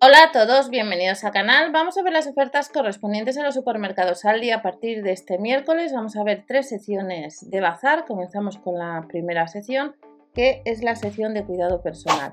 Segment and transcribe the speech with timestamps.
[0.00, 1.72] Hola a todos, bienvenidos al canal.
[1.72, 5.92] Vamos a ver las ofertas correspondientes a los supermercados Aldi a partir de este miércoles.
[5.92, 8.04] Vamos a ver tres secciones de bazar.
[8.04, 9.96] Comenzamos con la primera sección,
[10.34, 12.32] que es la sección de cuidado personal.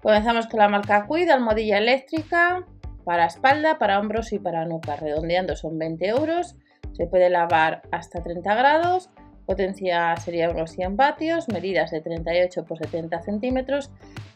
[0.00, 2.64] Comenzamos con la marca Cuid, almohadilla eléctrica
[3.04, 4.96] para espalda, para hombros y para nuca.
[4.96, 6.56] Redondeando son 20 euros.
[6.94, 9.10] Se puede lavar hasta 30 grados
[9.46, 13.90] potencia sería unos 100 vatios, medidas de 38 por 70 centímetros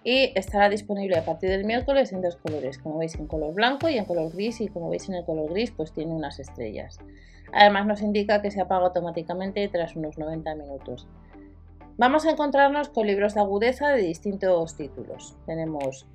[0.06, 3.88] y estará disponible a partir del miércoles en dos colores, como veis en color blanco
[3.88, 7.00] y en color gris y como veis en el color gris pues tiene unas estrellas.
[7.52, 11.08] Además nos indica que se apaga automáticamente tras unos 90 minutos.
[11.96, 15.36] Vamos a encontrarnos con libros de agudeza de distintos títulos.
[15.44, 16.06] Tenemos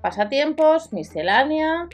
[0.00, 1.88] pasatiempos, miscelánea,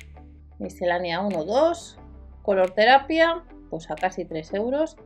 [0.59, 1.97] miscelánea 1-2,
[2.43, 4.99] color terapia, pues a casi 3 euros,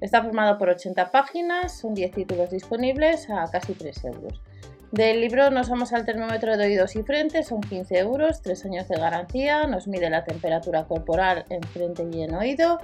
[0.00, 4.40] Está formado por 80 páginas, son 10 títulos disponibles a casi 3 euros.
[4.92, 8.88] Del libro nos vamos al termómetro de oídos y frente, son 15 euros, 3 años
[8.88, 12.78] de garantía, nos mide la temperatura corporal en frente y en oído,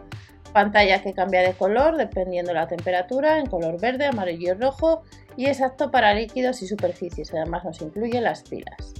[0.52, 5.02] pantalla que cambia de color dependiendo la temperatura, en color verde, amarillo y rojo
[5.38, 8.92] y es apto para líquidos y superficies, además nos incluye las pilas.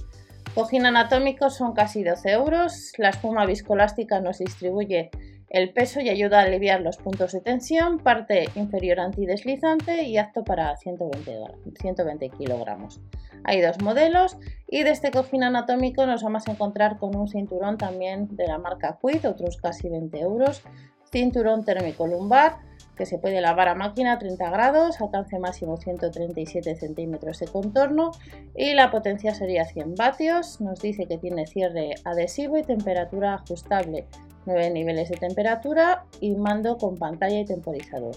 [0.55, 5.11] Cojín anatómico son casi 12 euros, la espuma viscolástica nos distribuye
[5.49, 10.43] el peso y ayuda a aliviar los puntos de tensión, parte inferior antideslizante y apto
[10.43, 11.39] para 120,
[11.79, 12.99] 120 kilogramos.
[13.43, 17.77] Hay dos modelos y de este cojín anatómico nos vamos a encontrar con un cinturón
[17.77, 20.63] también de la marca Quid, otros casi 20 euros,
[21.11, 22.57] cinturón térmico lumbar
[22.95, 28.11] que se puede lavar a máquina a 30 grados, alcance máximo 137 centímetros de contorno
[28.55, 30.61] y la potencia sería 100 vatios.
[30.61, 34.07] Nos dice que tiene cierre adhesivo y temperatura ajustable
[34.45, 38.15] 9 niveles de temperatura y mando con pantalla y temporizador.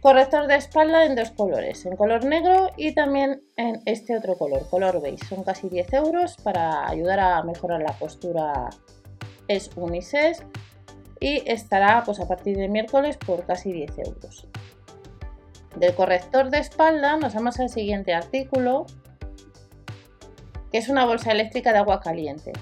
[0.00, 4.66] Corrector de espalda en dos colores, en color negro y también en este otro color,
[4.70, 5.26] color beige.
[5.26, 8.70] Son casi 10 euros para ayudar a mejorar la postura.
[9.46, 10.42] Es unisex
[11.20, 14.46] y estará pues, a partir de miércoles por casi 10 euros.
[15.76, 18.86] Del corrector de espalda nos vamos al siguiente artículo,
[20.72, 22.52] que es una bolsa eléctrica de agua caliente.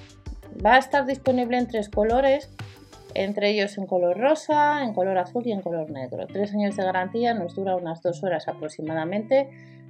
[0.65, 2.51] Va a estar disponible en tres colores,
[3.15, 6.27] entre ellos en color rosa, en color azul y en color negro.
[6.27, 9.49] Tres años de garantía, nos dura unas dos horas aproximadamente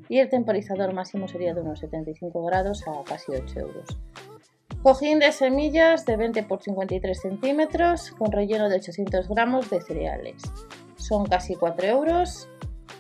[0.09, 3.99] y el temporizador máximo sería de unos 75 grados a casi 8 euros.
[4.83, 10.43] Cojín de semillas de 20 por 53 centímetros con relleno de 800 gramos de cereales.
[10.97, 12.49] Son casi 4 euros.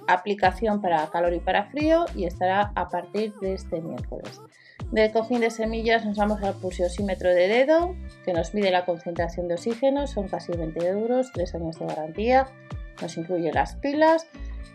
[0.06, 4.41] Aplicación para calor y para frío y estará a partir de este miércoles.
[4.91, 7.94] Del cojín de semillas nos vamos al pulsiosímetro de dedo,
[8.25, 12.47] que nos mide la concentración de oxígeno, son casi 20 euros, 3 años de garantía,
[13.03, 14.26] nos incluye las pilas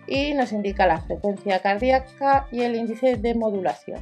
[0.06, 4.01] y nos indica la frecuencia cardíaca y el índice de modulación.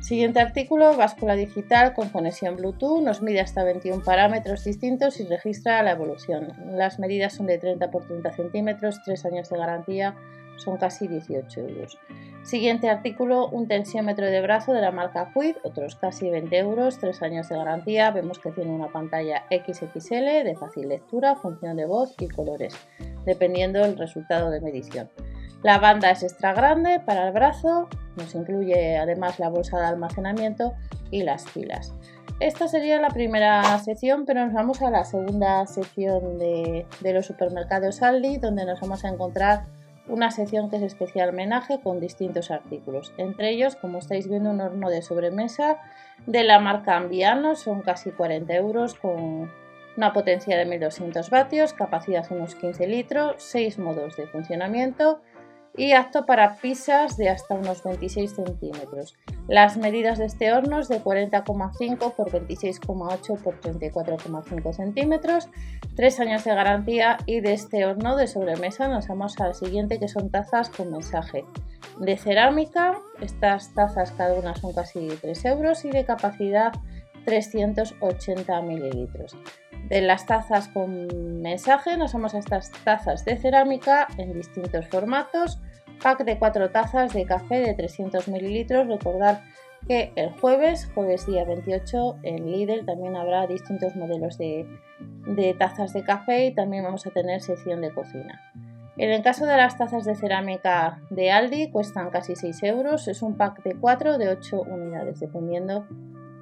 [0.00, 5.82] Siguiente artículo, báscula digital con conexión Bluetooth, nos mide hasta 21 parámetros distintos y registra
[5.82, 6.52] la evolución.
[6.70, 10.14] Las medidas son de 30 por 30 centímetros, 3 años de garantía,
[10.58, 11.98] son casi 18 euros.
[12.42, 17.22] Siguiente artículo, un tensiómetro de brazo de la marca Quid, otros casi 20 euros, 3
[17.22, 18.10] años de garantía.
[18.10, 22.74] Vemos que tiene una pantalla XXL de fácil lectura, función de voz y colores,
[23.24, 25.10] dependiendo del resultado de medición.
[25.62, 30.74] La banda es extra grande para el brazo, nos incluye además la bolsa de almacenamiento
[31.10, 31.92] y las pilas.
[32.38, 37.26] Esta sería la primera sección, pero nos vamos a la segunda sección de, de los
[37.26, 39.64] supermercados Aldi, donde nos vamos a encontrar
[40.08, 43.12] una sección que es especial homenaje con distintos artículos.
[43.18, 45.78] Entre ellos, como estáis viendo, un horno de sobremesa
[46.26, 49.50] de la marca Ambiano, son casi 40 euros con
[49.96, 55.20] una potencia de 1200 vatios, capacidad unos 15 litros, 6 modos de funcionamiento
[55.78, 59.16] y apto para pizzas de hasta unos 26 centímetros.
[59.46, 65.48] Las medidas de este horno es de 40,5 por 26,8 por 34,5 centímetros,
[65.94, 70.08] 3 años de garantía y de este horno de sobremesa nos vamos al siguiente que
[70.08, 71.44] son tazas con mensaje
[72.00, 76.72] de cerámica, estas tazas cada una son casi 3 euros y de capacidad
[77.24, 79.36] 380 mililitros.
[79.88, 85.58] De las tazas con mensaje nos vamos a estas tazas de cerámica en distintos formatos.
[86.02, 88.86] Pack de 4 tazas de café de 300 mililitros.
[88.86, 89.42] Recordar
[89.86, 94.66] que el jueves, jueves día 28, en Lidl también habrá distintos modelos de,
[95.26, 98.40] de tazas de café y también vamos a tener sección de cocina.
[98.96, 103.06] En el caso de las tazas de cerámica de Aldi cuestan casi 6 euros.
[103.06, 105.86] Es un pack de 4 de 8 unidades, dependiendo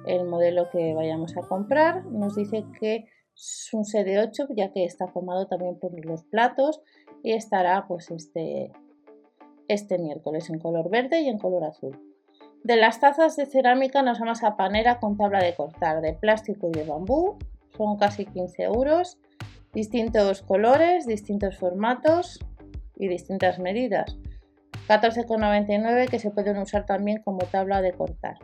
[0.07, 2.05] el modelo que vayamos a comprar.
[2.05, 3.05] Nos dice que
[3.35, 6.81] es un set de 8 ya que está formado también por los platos
[7.21, 8.71] y estará pues este,
[9.67, 11.99] este miércoles en color verde y en color azul.
[12.63, 16.69] De las tazas de cerámica nos vamos a panera con tabla de cortar de plástico
[16.69, 17.37] y de bambú,
[17.77, 19.17] son casi 15 euros,
[19.73, 22.39] distintos colores, distintos formatos
[22.95, 24.17] y distintas medidas.
[24.87, 28.37] 14,99 que se pueden usar también como tabla de cortar.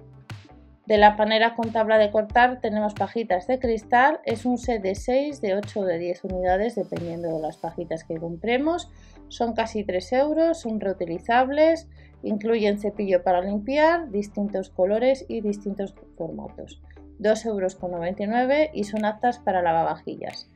[0.85, 4.95] De la panera con tabla de cortar tenemos pajitas de cristal, es un set de
[4.95, 8.91] 6, de 8 o de 10 unidades dependiendo de las pajitas que compremos.
[9.29, 11.87] Son casi 3 euros, son reutilizables,
[12.21, 16.81] incluyen cepillo para limpiar, distintos colores y distintos formatos.
[17.19, 20.49] 2,99 euros y son aptas para lavavajillas.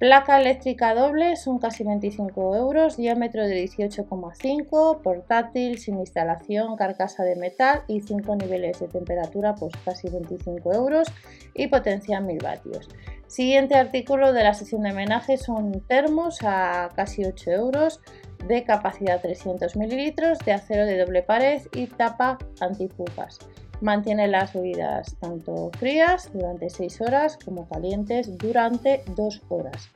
[0.00, 7.36] Placa eléctrica doble son casi 25 euros, diámetro de 18,5, portátil, sin instalación, carcasa de
[7.36, 11.08] metal y 5 niveles de temperatura, pues casi 25 euros
[11.52, 12.88] y potencia 1000 vatios.
[13.26, 18.00] Siguiente artículo de la sesión de homenaje son termos a casi 8 euros,
[18.48, 23.38] de capacidad 300 mililitros, de acero de doble pared y tapa antifugas.
[23.80, 29.90] Mantiene las bebidas tanto frías durante 6 horas como calientes durante 2 horas.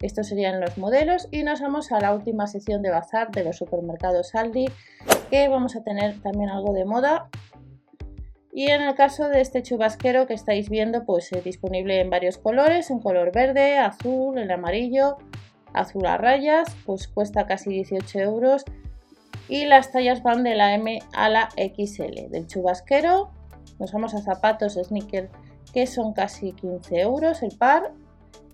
[0.00, 3.56] Estos serían los modelos y nos vamos a la última sección de bazar de los
[3.56, 4.66] supermercados Aldi
[5.30, 7.28] que vamos a tener también algo de moda
[8.52, 12.38] y en el caso de este chubasquero que estáis viendo pues es disponible en varios
[12.38, 15.18] colores, en color verde, azul, el amarillo,
[15.72, 18.64] azul a rayas, pues cuesta casi 18 euros
[19.50, 22.30] y las tallas van de la M a la XL.
[22.30, 23.30] Del chubasquero
[23.80, 25.28] nos vamos a zapatos sneaker
[25.74, 27.92] que son casi 15 euros el par,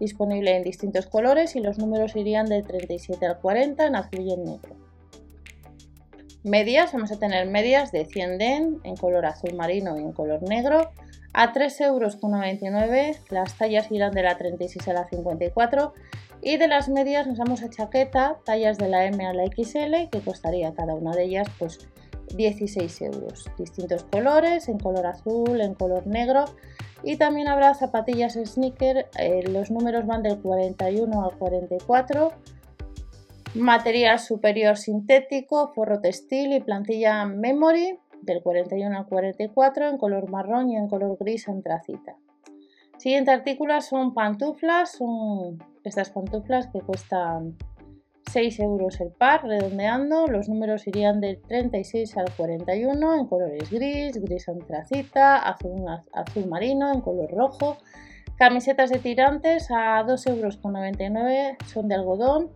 [0.01, 4.33] disponible en distintos colores y los números irían del 37 al 40 en azul y
[4.33, 4.75] en negro.
[6.43, 10.43] Medias, vamos a tener medias de 100 den en color azul marino y en color
[10.43, 10.91] negro
[11.35, 12.19] a 3,99 euros,
[13.29, 15.93] las tallas irán de la 36 a la 54
[16.43, 20.09] y de las medias nos vamos a chaqueta, tallas de la M a la XL,
[20.11, 21.89] que costaría cada una de ellas pues
[22.35, 23.51] 16 euros.
[23.59, 26.45] Distintos colores, en color azul, en color negro.
[27.03, 32.33] Y también habrá zapatillas sneaker, eh, los números van del 41 al 44.
[33.55, 40.71] Material superior sintético, forro textil y plantilla memory del 41 al 44 en color marrón
[40.71, 42.17] y en color gris antracita.
[42.99, 44.99] Siguiente artículo son pantuflas,
[45.87, 47.57] estas pantuflas que cuestan
[48.33, 54.21] 6 euros el par, redondeando, los números irían del 36 al 41 en colores gris,
[54.21, 57.79] gris antracita, azul, azul marino, en color rojo.
[58.37, 60.59] Camisetas de tirantes a 2,99 euros
[61.67, 62.51] son de algodón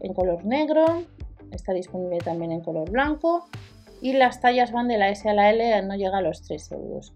[0.00, 1.04] en color negro,
[1.50, 3.46] está disponible también en color blanco
[4.00, 6.72] y las tallas van de la S a la L, no llega a los 3
[6.72, 7.12] euros.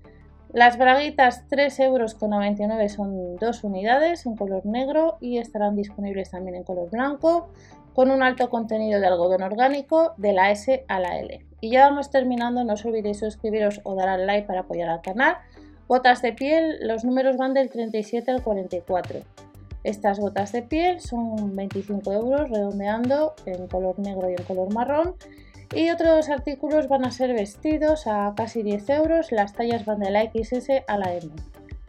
[0.53, 6.65] Las braguitas 3,99 euros son dos unidades en color negro y estarán disponibles también en
[6.65, 7.51] color blanco
[7.95, 11.47] con un alto contenido de algodón orgánico de la S a la L.
[11.61, 15.03] Y ya vamos terminando, no os olvidéis suscribiros o dar al like para apoyar al
[15.03, 15.37] canal.
[15.87, 19.21] Botas de piel, los números van del 37 al 44.
[19.85, 25.15] Estas botas de piel son 25 euros redondeando en color negro y en color marrón
[25.75, 30.11] y otros artículos van a ser vestidos a casi 10 euros, las tallas van de
[30.11, 31.31] la XS a la M.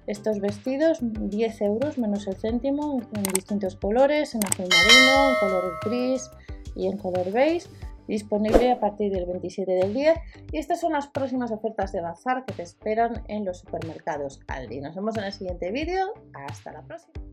[0.08, 5.80] Estos vestidos 10 euros menos el céntimo en distintos colores, en azul marino, en color
[5.86, 6.30] gris
[6.76, 7.68] y en color beige,
[8.08, 10.18] disponible a partir del 27 del 10
[10.52, 14.82] y estas son las próximas ofertas de bazar que te esperan en los supermercados Aldi.
[14.82, 17.31] Nos vemos en el siguiente vídeo, hasta la próxima.